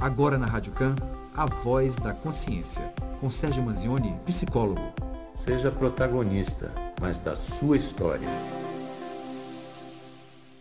[0.00, 0.96] Agora na Rádio Can,
[1.36, 4.80] a voz da consciência, com Sérgio Manzioni, psicólogo.
[5.34, 8.26] Seja protagonista, mas da sua história.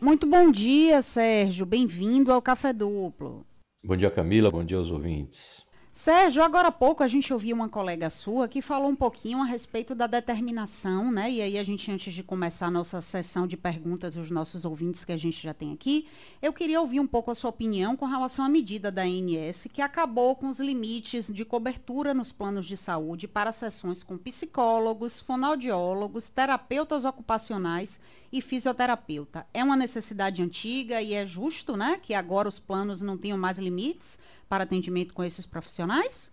[0.02, 1.66] Muito bom dia, Sérgio.
[1.66, 3.46] Bem-vindo ao Café Duplo.
[3.82, 4.52] Bom dia, Camila.
[4.52, 5.64] Bom dia aos ouvintes.
[5.92, 9.46] Sérgio, agora há pouco a gente ouviu uma colega sua que falou um pouquinho a
[9.46, 11.32] respeito da determinação, né?
[11.32, 15.04] E aí a gente, antes de começar a nossa sessão de perguntas dos nossos ouvintes
[15.04, 16.08] que a gente já tem aqui,
[16.44, 19.82] eu queria ouvir um pouco a sua opinião com relação à medida da ANS que
[19.82, 26.30] acabou com os limites de cobertura nos planos de saúde para sessões com psicólogos, fonoaudiólogos,
[26.30, 28.00] terapeutas ocupacionais
[28.32, 29.46] e fisioterapeuta.
[29.52, 33.58] É uma necessidade antiga e é justo, né, que agora os planos não tenham mais
[33.58, 34.20] limites
[34.50, 36.32] para atendimento com esses profissionais?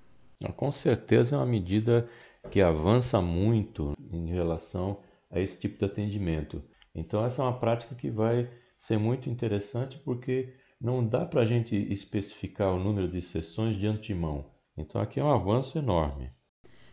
[0.57, 2.09] Com certeza é uma medida
[2.51, 4.99] que avança muito em relação
[5.31, 6.63] a esse tipo de atendimento.
[6.95, 11.47] Então, essa é uma prática que vai ser muito interessante porque não dá para a
[11.47, 14.51] gente especificar o número de sessões de antemão.
[14.77, 16.31] Então, aqui é um avanço enorme.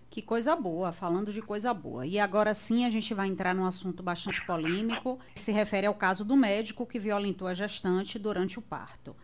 [0.09, 2.05] Que coisa boa, falando de coisa boa.
[2.05, 5.95] E agora sim a gente vai entrar num assunto bastante polêmico, que se refere ao
[5.95, 9.15] caso do médico que violentou a gestante durante o parto.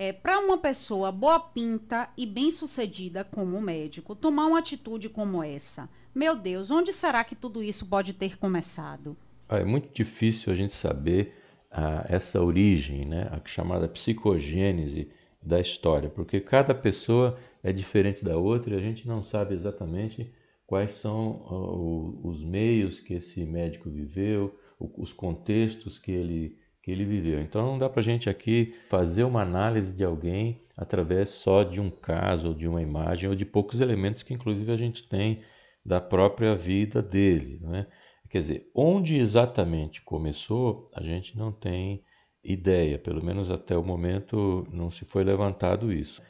[0.00, 5.42] É, para uma pessoa boa pinta e bem sucedida como médico tomar uma atitude como
[5.42, 9.16] essa, meu Deus, onde será que tudo isso pode ter começado?
[9.48, 11.34] É muito difícil a gente saber
[11.68, 15.10] ah, essa origem, né, a chamada psicogênese
[15.42, 20.32] da história, porque cada pessoa é diferente da outra e a gente não sabe exatamente
[20.64, 26.56] quais são uh, os meios que esse médico viveu, os contextos que ele
[26.88, 27.42] que ele viveu.
[27.42, 31.78] Então não dá para a gente aqui fazer uma análise de alguém através só de
[31.78, 35.42] um caso, ou de uma imagem, ou de poucos elementos que inclusive a gente tem
[35.84, 37.58] da própria vida dele.
[37.60, 37.86] Né?
[38.30, 42.02] Quer dizer, onde exatamente começou, a gente não tem
[42.42, 46.22] ideia, pelo menos até o momento não se foi levantado isso.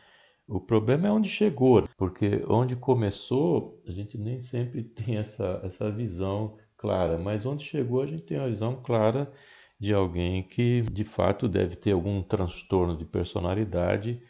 [0.45, 5.89] O problema é onde chegou, porque onde começou, a gente nem sempre tem essa, essa
[5.89, 9.33] visão clara, mas onde chegou, a gente tem uma visão clara
[9.79, 14.21] de alguém que de fato deve ter algum transtorno de personalidade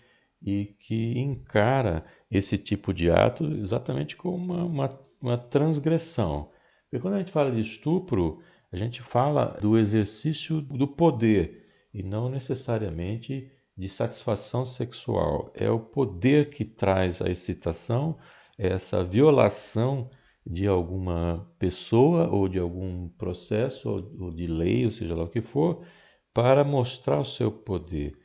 [0.43, 6.51] e que encara esse tipo de ato exatamente como uma, uma, uma transgressão.
[6.85, 12.03] Porque quando a gente fala de estupro, a gente fala do exercício do poder e
[12.03, 15.53] não necessariamente de satisfação sexual.
[15.55, 18.19] É o poder que traz a excitação,
[18.59, 20.11] é essa violação
[20.49, 25.43] de alguma pessoa ou de algum processo ou de lei, ou seja lá o que
[25.43, 25.85] for,
[26.33, 28.19] para mostrar o seu poder.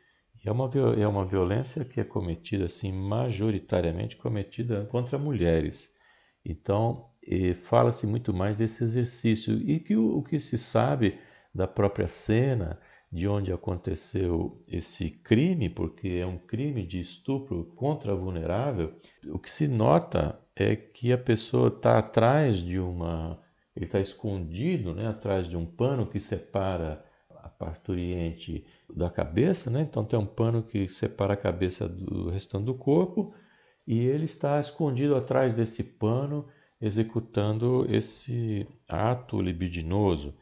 [0.43, 5.91] E é uma, é uma violência que é cometida, assim, majoritariamente cometida contra mulheres.
[6.45, 7.09] Então,
[7.63, 9.55] fala-se muito mais desse exercício.
[9.69, 11.19] E que o, o que se sabe
[11.53, 12.79] da própria cena,
[13.11, 18.95] de onde aconteceu esse crime, porque é um crime de estupro contra a vulnerável,
[19.27, 23.39] o que se nota é que a pessoa está atrás de uma.
[23.75, 27.03] Ele está escondido né, atrás de um pano que separa
[27.41, 29.81] a parturiente da cabeça, né?
[29.81, 33.33] então tem um pano que separa a cabeça do restante do corpo,
[33.85, 36.47] e ele está escondido atrás desse pano,
[36.79, 40.33] executando esse ato libidinoso.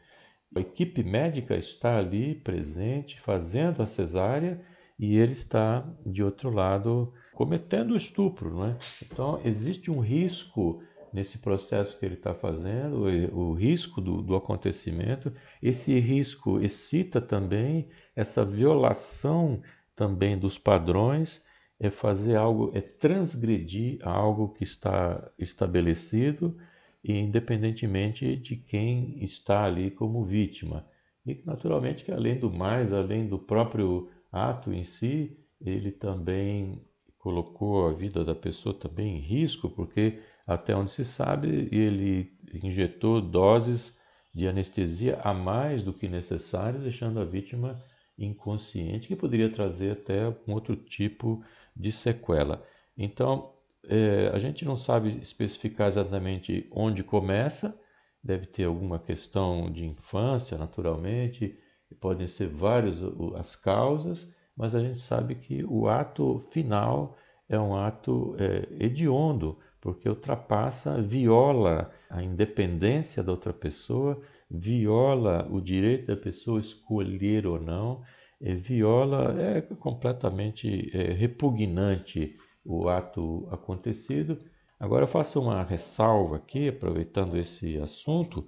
[0.54, 4.60] A equipe médica está ali presente, fazendo a cesárea,
[4.98, 8.50] e ele está de outro lado cometendo estupro.
[8.54, 8.78] Não é?
[9.02, 10.82] Então, existe um risco
[11.12, 13.04] nesse processo que ele está fazendo,
[13.34, 15.32] o risco do, do, acontecimento.
[15.62, 19.60] Esse risco excita também essa violação
[19.94, 21.42] também dos padrões,
[21.78, 26.56] é fazer algo, é transgredir algo que está estabelecido,
[27.04, 30.86] independentemente de quem está ali como vítima.
[31.26, 36.82] E naturalmente que além do mais, além do próprio ato em si, ele também
[37.22, 43.20] colocou a vida da pessoa também em risco, porque até onde se sabe, ele injetou
[43.20, 43.96] doses
[44.34, 47.80] de anestesia a mais do que necessário, deixando a vítima
[48.18, 51.44] inconsciente, que poderia trazer até um outro tipo
[51.76, 52.66] de sequela.
[52.98, 53.52] Então,
[53.84, 57.78] é, a gente não sabe especificar exatamente onde começa,
[58.22, 61.56] deve ter alguma questão de infância, naturalmente,
[62.00, 62.96] podem ser várias
[63.36, 67.16] as causas, mas a gente sabe que o ato final
[67.54, 74.20] é um ato é, hediondo, porque ultrapassa, viola a independência da outra pessoa,
[74.50, 78.02] viola o direito da pessoa escolher ou não,
[78.40, 84.38] é, viola, é completamente é, repugnante o ato acontecido.
[84.78, 88.46] Agora eu faço uma ressalva aqui, aproveitando esse assunto,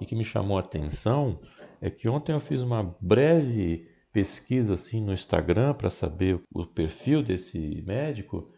[0.00, 1.38] e que me chamou a atenção,
[1.80, 7.22] é que ontem eu fiz uma breve pesquisa assim no Instagram para saber o perfil
[7.22, 8.50] desse médico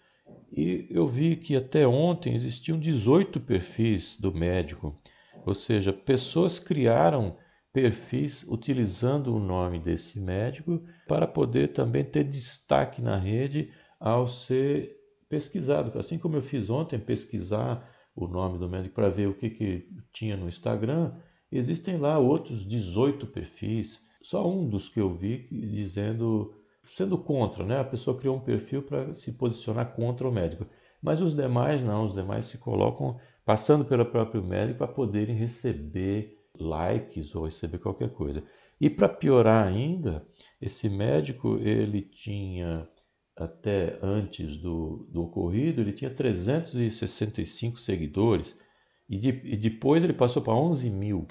[0.53, 4.97] e eu vi que até ontem existiam 18 perfis do médico,
[5.45, 7.37] ou seja, pessoas criaram
[7.73, 14.97] perfis utilizando o nome desse médico para poder também ter destaque na rede ao ser
[15.29, 15.99] pesquisado.
[15.99, 17.85] Assim como eu fiz ontem, pesquisar
[18.15, 21.15] o nome do médico para ver o que, que tinha no Instagram,
[21.51, 26.55] existem lá outros 18 perfis só um dos que eu vi dizendo,
[26.97, 27.79] sendo contra, né?
[27.79, 30.67] A pessoa criou um perfil para se posicionar contra o médico.
[31.03, 36.39] Mas os demais não, os demais se colocam passando pelo próprio médico para poderem receber
[36.59, 38.43] likes ou receber qualquer coisa.
[38.81, 40.27] E para piorar ainda,
[40.61, 42.89] esse médico ele tinha
[43.37, 48.57] até antes do, do ocorrido, ele tinha 365 seguidores
[49.09, 51.27] e, de, e depois ele passou para 11 mil.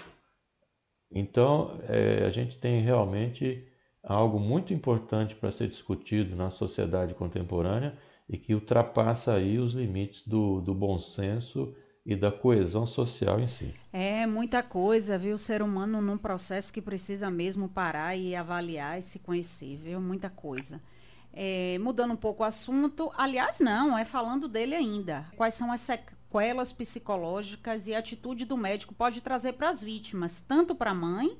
[1.11, 3.67] Então, é, a gente tem realmente
[4.03, 7.97] algo muito importante para ser discutido na sociedade contemporânea
[8.29, 11.73] e que ultrapassa aí os limites do, do bom senso
[12.05, 13.73] e da coesão social em si.
[13.91, 15.35] É muita coisa, viu?
[15.35, 19.99] O ser humano num processo que precisa mesmo parar e avaliar e se conhecer, viu?
[19.99, 20.81] Muita coisa.
[21.33, 25.25] É, mudando um pouco o assunto, aliás, não, é falando dele ainda.
[25.35, 25.81] Quais são as
[26.27, 31.37] sequelas psicológicas e atitude do médico pode trazer para as vítimas, tanto para a mãe,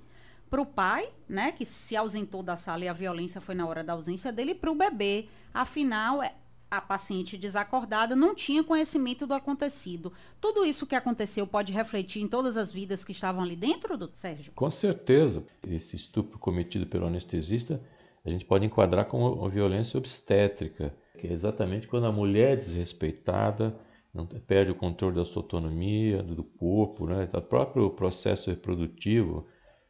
[0.49, 3.83] para o pai, né, que se ausentou da sala e a violência foi na hora
[3.83, 5.27] da ausência dele, para o bebê.
[5.53, 6.33] Afinal, é,
[6.71, 10.13] a paciente desacordada não tinha conhecimento do acontecido.
[10.39, 14.09] Tudo isso que aconteceu pode refletir em todas as vidas que estavam ali dentro, do
[14.13, 14.53] Sérgio?
[14.55, 15.43] Com certeza.
[15.67, 17.81] Esse estupro cometido pelo anestesista,
[18.25, 23.77] a gente pode enquadrar como violência obstétrica, que é exatamente quando a mulher é desrespeitada,
[24.25, 27.27] perde o controle da sua autonomia, do corpo, né?
[27.27, 29.47] do próprio processo reprodutivo,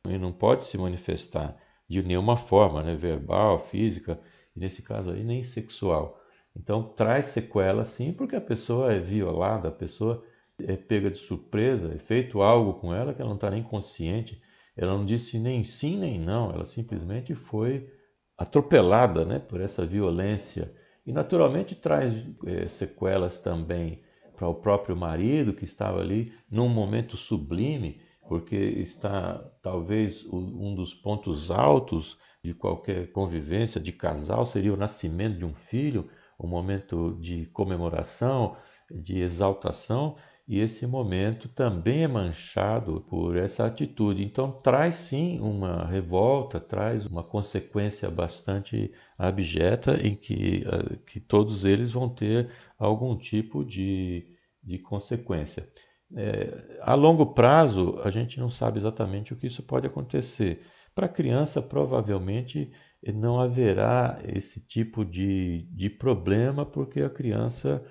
[0.08, 1.58] e não pode se manifestar
[1.88, 2.96] de nenhuma forma, né?
[2.96, 4.20] verbal, física,
[4.56, 6.22] e nesse caso aí nem sexual.
[6.56, 10.24] Então traz sequela sim, porque a pessoa é violada, a pessoa
[10.60, 14.42] é pega de surpresa, é feito algo com ela que ela não está nem consciente,
[14.76, 17.90] ela não disse nem sim nem não, ela simplesmente foi
[18.38, 20.74] atropelada né, por essa violência.
[21.06, 22.14] E naturalmente traz
[22.46, 24.02] é, sequelas também
[24.38, 28.00] para o próprio marido que estava ali num momento sublime,
[28.30, 35.40] porque está talvez um dos pontos altos de qualquer convivência de casal seria o nascimento
[35.40, 36.08] de um filho,
[36.40, 38.56] um momento de comemoração,
[38.92, 40.16] de exaltação,
[40.48, 44.24] e esse momento também é manchado por essa atitude.
[44.24, 51.66] Então, traz sim uma revolta, traz uma consequência bastante abjeta em que, eh, que todos
[51.66, 52.50] eles vão ter
[52.80, 54.26] algum tipo de,
[54.64, 55.70] de consequência.
[56.16, 60.62] É, a longo prazo, a gente não sabe exatamente o que isso pode acontecer.
[60.96, 62.72] Para a criança, provavelmente
[63.14, 67.84] não haverá esse tipo de, de problema, porque a criança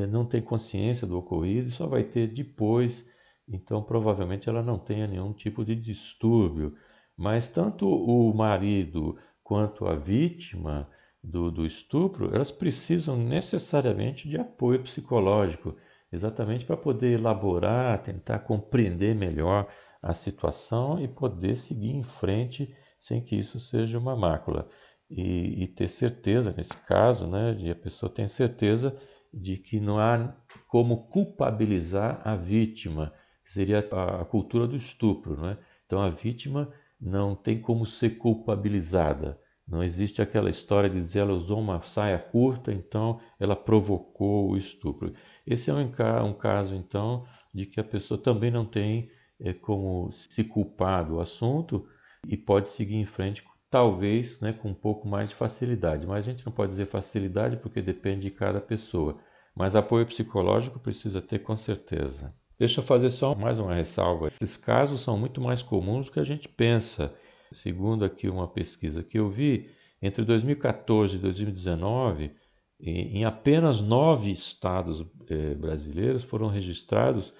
[0.00, 3.04] não tem consciência do ocorrido só vai ter depois,
[3.46, 6.74] então provavelmente ela não tenha nenhum tipo de distúrbio.
[7.16, 10.88] Mas tanto o marido quanto a vítima
[11.22, 15.76] do, do estupro, elas precisam necessariamente de apoio psicológico,
[16.10, 19.68] exatamente para poder elaborar, tentar compreender melhor
[20.00, 24.68] a situação e poder seguir em frente sem que isso seja uma mácula.
[25.08, 28.96] E, e ter certeza, nesse caso, né, de a pessoa tem certeza
[29.32, 30.34] de que não há
[30.68, 33.12] como culpabilizar a vítima,
[33.44, 35.36] que seria a cultura do estupro.
[35.36, 35.58] Não é?
[35.86, 39.40] Então a vítima não tem como ser culpabilizada.
[39.66, 44.56] Não existe aquela história de dizer ela usou uma saia curta, então ela provocou o
[44.56, 45.14] estupro.
[45.46, 45.90] Esse é um,
[46.26, 47.24] um caso, então,
[47.54, 49.10] de que a pessoa também não tem
[49.40, 51.86] é, como se culpar do assunto
[52.26, 56.06] e pode seguir em frente talvez né, com um pouco mais de facilidade.
[56.06, 59.16] Mas a gente não pode dizer facilidade porque depende de cada pessoa.
[59.56, 62.34] Mas apoio psicológico precisa ter com certeza.
[62.58, 64.30] Deixa eu fazer só mais uma ressalva.
[64.38, 67.14] Esses casos são muito mais comuns do que a gente pensa.
[67.50, 69.70] Segundo aqui uma pesquisa que eu vi,
[70.02, 72.30] entre 2014 e 2019,
[72.78, 77.32] em apenas nove estados eh, brasileiros foram registrados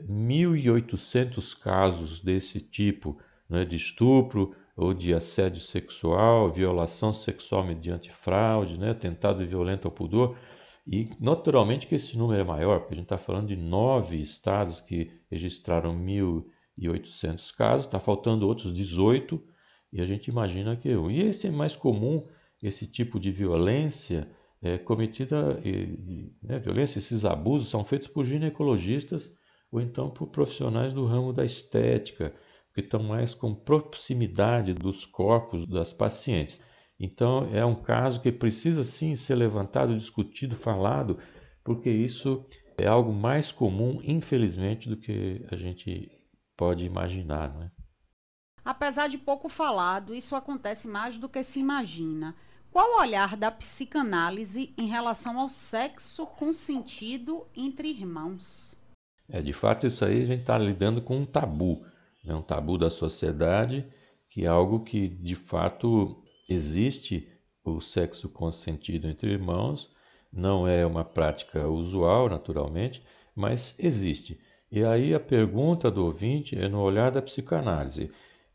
[0.00, 8.78] 1.800 casos desse tipo, né, de estupro, ou de assédio sexual, violação sexual mediante fraude,
[8.78, 10.36] né, tentado violento ao pudor.
[10.86, 14.80] E naturalmente que esse número é maior, porque a gente está falando de nove estados
[14.80, 19.42] que registraram 1.800 casos, está faltando outros 18,
[19.92, 20.88] e a gente imagina que.
[20.88, 22.26] E esse é mais comum,
[22.62, 24.28] esse tipo de violência
[24.60, 29.30] é, cometida, e, né, violência, esses abusos são feitos por ginecologistas
[29.70, 32.34] ou então por profissionais do ramo da estética,
[32.74, 36.60] que estão mais com proximidade dos corpos das pacientes.
[36.98, 41.18] Então é um caso que precisa sim ser levantado, discutido, falado,
[41.62, 42.44] porque isso
[42.76, 46.10] é algo mais comum, infelizmente, do que a gente
[46.56, 47.70] pode imaginar, não é?
[48.64, 52.34] Apesar de pouco falado, isso acontece mais do que se imagina.
[52.70, 58.74] Qual o olhar da psicanálise em relação ao sexo consentido entre irmãos?
[59.28, 61.84] É, de fato, isso aí a gente está lidando com um tabu,
[62.24, 62.34] né?
[62.34, 63.86] um tabu da sociedade,
[64.28, 67.28] que é algo que de fato existe
[67.64, 69.90] o sexo consentido entre irmãos,
[70.32, 73.02] não é uma prática usual, naturalmente,
[73.34, 74.38] mas existe.
[74.70, 78.10] E aí a pergunta do ouvinte é no olhar da psicanálise.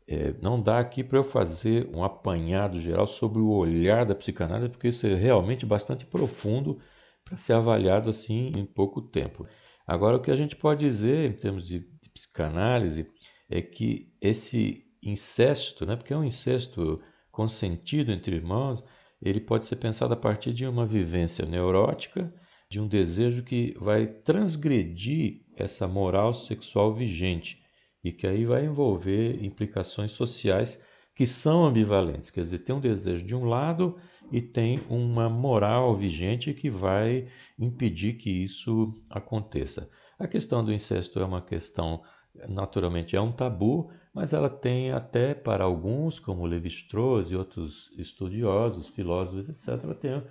[0.06, 4.68] É, não dá aqui para eu fazer um apanhado geral sobre o olhar da psicanálise,
[4.68, 6.78] porque isso é realmente bastante profundo
[7.24, 9.46] para ser avaliado assim em pouco tempo.
[9.86, 13.06] Agora, o que a gente pode dizer em termos de, de psicanálise
[13.50, 17.00] é que esse incesto, né, porque é um incesto
[17.32, 18.82] consentido entre irmãos,
[19.20, 22.32] ele pode ser pensado a partir de uma vivência neurótica,
[22.70, 27.60] de um desejo que vai transgredir essa moral sexual vigente
[28.02, 30.80] e que aí vai envolver implicações sociais
[31.14, 33.98] que são ambivalentes, quer dizer, tem um desejo de um lado
[34.32, 37.28] e tem uma moral vigente que vai
[37.58, 39.90] impedir que isso aconteça.
[40.18, 42.02] A questão do incesto é uma questão
[42.48, 48.88] naturalmente é um tabu, mas ela tem até para alguns, como Levi-Strauss e outros estudiosos,
[48.88, 50.22] filósofos, etc., ela tem,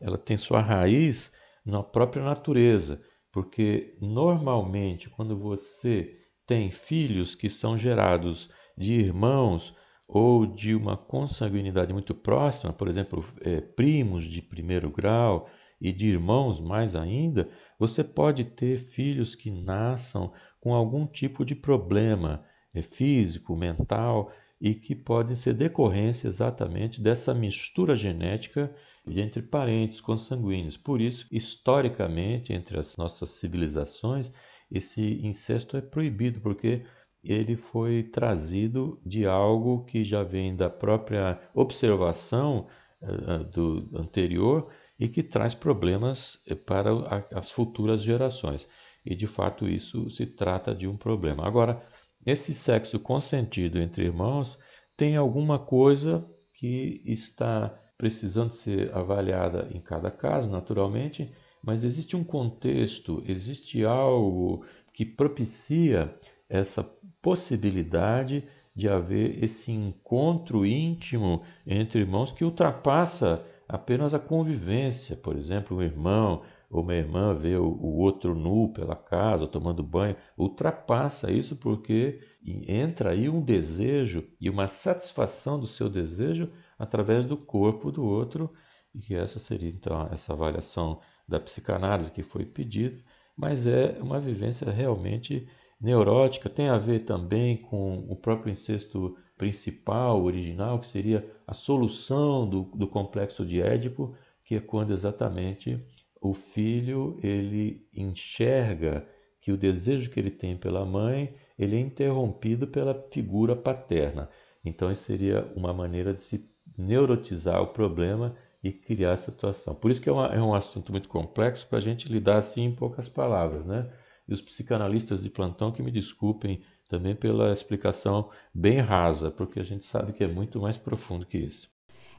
[0.00, 1.32] ela tem sua raiz
[1.64, 3.00] na própria natureza,
[3.32, 9.76] porque normalmente quando você tem filhos que são gerados de irmãos
[10.08, 15.48] ou de uma consanguinidade muito próxima, por exemplo, é, primos de primeiro grau
[15.78, 17.48] e de irmãos mais ainda,
[17.78, 24.74] você pode ter filhos que nasçam com algum tipo de problema é, físico, mental e
[24.74, 28.74] que podem ser decorrência exatamente dessa mistura genética
[29.06, 30.76] entre parentes consanguíneos.
[30.76, 34.32] Por isso, historicamente, entre as nossas civilizações,
[34.70, 36.84] esse incesto é proibido, porque
[37.22, 42.66] ele foi trazido de algo que já vem da própria observação
[43.02, 46.90] uh, do anterior e que traz problemas eh, para
[47.34, 48.68] as futuras gerações.
[49.10, 51.46] E de fato isso se trata de um problema.
[51.46, 51.82] Agora,
[52.26, 54.58] esse sexo consentido entre irmãos
[54.98, 62.22] tem alguma coisa que está precisando ser avaliada em cada caso, naturalmente, mas existe um
[62.22, 66.14] contexto, existe algo que propicia
[66.46, 66.84] essa
[67.22, 68.46] possibilidade
[68.76, 75.16] de haver esse encontro íntimo entre irmãos que ultrapassa apenas a convivência.
[75.16, 80.16] Por exemplo, um irmão ou uma irmã vê o outro nu pela casa, tomando banho,
[80.36, 82.20] ultrapassa isso porque
[82.66, 88.52] entra aí um desejo e uma satisfação do seu desejo através do corpo do outro,
[88.94, 93.02] e que essa seria então essa avaliação da psicanálise que foi pedida,
[93.36, 95.48] mas é uma vivência realmente
[95.80, 102.48] neurótica, tem a ver também com o próprio incesto principal, original, que seria a solução
[102.48, 105.80] do, do complexo de Édipo, que é quando exatamente
[106.20, 109.06] o filho ele enxerga
[109.40, 114.28] que o desejo que ele tem pela mãe ele é interrompido pela figura paterna.
[114.64, 116.44] Então, isso seria uma maneira de se
[116.76, 119.74] neurotizar o problema e criar essa situação.
[119.74, 122.62] Por isso que é, uma, é um assunto muito complexo para a gente lidar assim
[122.64, 123.90] em poucas palavras, né?
[124.28, 129.64] E os psicanalistas de plantão que me desculpem também pela explicação bem rasa, porque a
[129.64, 131.70] gente sabe que é muito mais profundo que isso.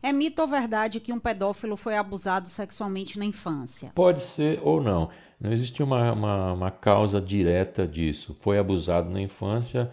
[0.01, 3.91] É mito ou verdade que um pedófilo foi abusado sexualmente na infância?
[3.93, 5.09] Pode ser ou não.
[5.39, 8.35] Não existe uma, uma, uma causa direta disso.
[8.39, 9.91] Foi abusado na infância,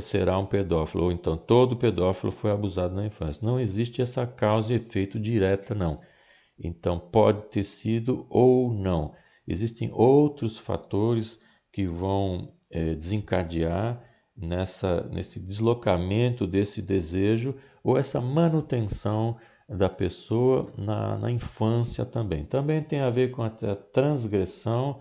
[0.00, 1.04] será um pedófilo.
[1.04, 3.46] Ou então todo pedófilo foi abusado na infância.
[3.46, 6.00] Não existe essa causa e efeito direta, não.
[6.58, 9.14] Então pode ter sido ou não.
[9.48, 11.38] Existem outros fatores
[11.72, 14.02] que vão é, desencadear
[14.36, 19.36] nessa, nesse deslocamento desse desejo ou essa manutenção
[19.68, 22.44] da pessoa na, na infância também.
[22.44, 25.00] Também tem a ver com a transgressão,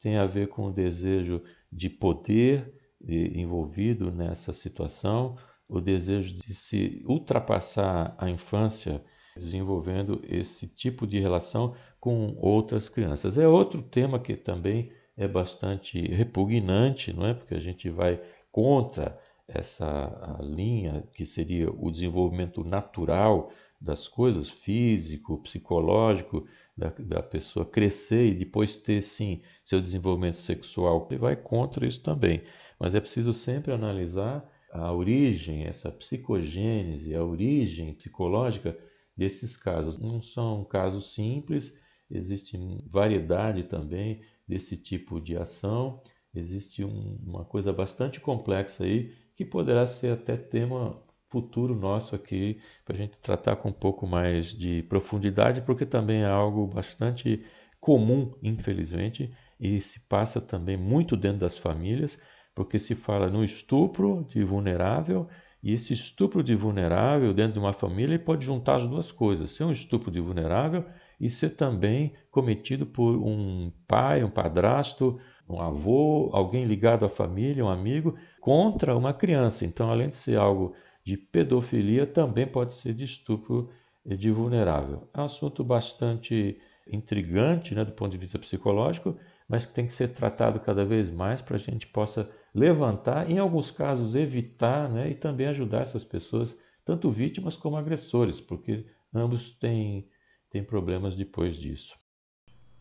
[0.00, 5.36] tem a ver com o desejo de poder envolvido nessa situação,
[5.68, 9.02] o desejo de se ultrapassar a infância
[9.34, 13.38] desenvolvendo esse tipo de relação com outras crianças.
[13.38, 17.34] É outro tema que também é bastante repugnante, não é?
[17.34, 18.20] Porque a gente vai
[18.52, 19.18] contra
[19.48, 28.26] essa linha que seria o desenvolvimento natural das coisas, físico, psicológico, da, da, pessoa crescer
[28.26, 32.42] e depois ter sim seu desenvolvimento sexual, ele vai contra isso também.
[32.78, 38.78] Mas é preciso sempre analisar a origem, essa psicogênese, a origem psicológica
[39.16, 39.98] desses casos.
[39.98, 41.74] Não são casos simples,
[42.10, 42.56] existe
[42.88, 46.00] variedade também desse tipo de ação,
[46.34, 52.60] existe um, uma coisa bastante complexa aí que poderá ser até tema futuro nosso aqui
[52.84, 57.42] para a gente tratar com um pouco mais de profundidade, porque também é algo bastante
[57.80, 62.20] comum, infelizmente, e se passa também muito dentro das famílias,
[62.54, 65.26] porque se fala no estupro de vulnerável
[65.62, 69.64] e esse estupro de vulnerável dentro de uma família pode juntar as duas coisas, ser
[69.64, 70.84] um estupro de vulnerável
[71.20, 75.18] e ser também cometido por um pai, um padrasto,
[75.56, 79.64] um avô, alguém ligado à família, um amigo, contra uma criança.
[79.64, 83.70] Então, além de ser algo de pedofilia, também pode ser de estupro
[84.04, 85.08] de vulnerável.
[85.14, 89.16] É um assunto bastante intrigante né, do ponto de vista psicológico,
[89.48, 93.38] mas que tem que ser tratado cada vez mais para a gente possa levantar, em
[93.38, 99.54] alguns casos evitar né, e também ajudar essas pessoas, tanto vítimas como agressores, porque ambos
[99.58, 100.08] têm,
[100.50, 102.01] têm problemas depois disso.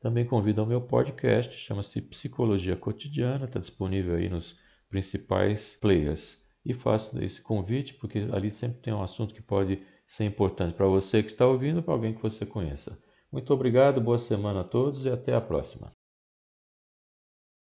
[0.00, 4.56] Também convido ao meu podcast, chama-se Psicologia Cotidiana, está disponível aí nos
[4.90, 6.36] principais players.
[6.64, 10.86] E faço esse convite porque ali sempre tem um assunto que pode ser importante para
[10.86, 12.98] você que está ouvindo, para alguém que você conheça.
[13.30, 15.97] Muito obrigado, boa semana a todos e até a próxima.